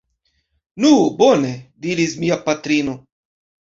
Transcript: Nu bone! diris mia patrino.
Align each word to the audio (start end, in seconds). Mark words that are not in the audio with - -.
Nu 0.85 0.93
bone! 1.21 1.53
diris 1.87 2.19
mia 2.25 2.43
patrino. 2.51 3.01